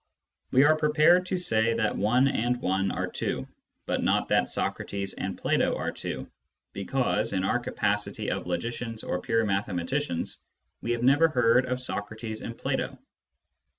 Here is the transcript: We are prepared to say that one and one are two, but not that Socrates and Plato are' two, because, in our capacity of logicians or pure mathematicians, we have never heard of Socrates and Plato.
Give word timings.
We 0.49 0.63
are 0.63 0.75
prepared 0.75 1.27
to 1.27 1.37
say 1.37 1.75
that 1.75 1.95
one 1.95 2.27
and 2.27 2.59
one 2.59 2.89
are 2.89 3.05
two, 3.05 3.47
but 3.85 4.01
not 4.01 4.29
that 4.29 4.49
Socrates 4.49 5.13
and 5.13 5.37
Plato 5.37 5.75
are' 5.75 5.91
two, 5.91 6.27
because, 6.73 7.33
in 7.33 7.43
our 7.43 7.59
capacity 7.59 8.31
of 8.31 8.47
logicians 8.47 9.03
or 9.03 9.21
pure 9.21 9.45
mathematicians, 9.45 10.39
we 10.81 10.89
have 10.93 11.03
never 11.03 11.27
heard 11.27 11.67
of 11.67 11.79
Socrates 11.79 12.41
and 12.41 12.57
Plato. 12.57 12.97